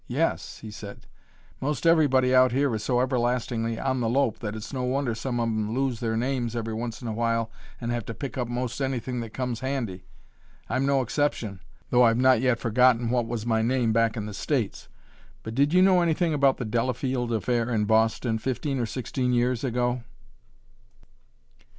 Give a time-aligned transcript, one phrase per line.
[0.07, 1.05] "Yes," he said;
[1.59, 5.39] "'most everybody out here is so everlastingly on the lope that it's no wonder some
[5.39, 8.47] of 'em lose their names every once in a while and have to pick up
[8.47, 10.07] 'most anything that comes handy.
[10.67, 11.59] I'm no exception,
[11.91, 14.89] though I've not yet forgotten 'what was my name back in the States.'
[15.43, 19.63] But did you know anything about the Delafield affair in Boston, fifteen or sixteen years
[19.63, 20.01] ago?"